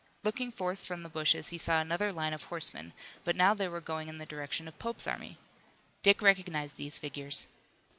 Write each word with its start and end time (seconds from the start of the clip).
Looking 0.23 0.51
forth 0.51 0.79
from 0.79 1.03
the 1.03 1.09
bushes 1.09 1.49
he 1.49 1.59
saw 1.59 1.79
another 1.79 2.11
line 2.11 2.33
of 2.33 2.45
horsemen, 2.45 2.91
but 3.23 3.35
now 3.35 3.53
they 3.53 3.67
were 3.67 3.79
going 3.79 4.07
in 4.07 4.17
the 4.17 4.25
direction 4.25 4.67
of 4.67 4.79
Pope's 4.79 5.05
army. 5.05 5.37
Dick 6.01 6.23
recognized 6.23 6.77
these 6.77 6.97
figures. 6.97 7.45